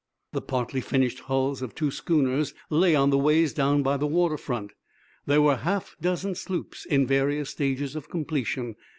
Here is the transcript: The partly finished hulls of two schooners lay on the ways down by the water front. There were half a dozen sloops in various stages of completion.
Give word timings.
The 0.33 0.41
partly 0.41 0.81
finished 0.81 1.19
hulls 1.19 1.61
of 1.61 1.75
two 1.75 1.91
schooners 1.91 2.55
lay 2.71 2.95
on 2.95 3.11
the 3.11 3.19
ways 3.19 3.53
down 3.53 3.83
by 3.83 3.97
the 3.97 4.07
water 4.07 4.35
front. 4.35 4.73
There 5.27 5.43
were 5.43 5.57
half 5.57 5.95
a 5.99 6.01
dozen 6.01 6.33
sloops 6.33 6.87
in 6.87 7.05
various 7.05 7.51
stages 7.51 7.95
of 7.95 8.09
completion. 8.09 8.77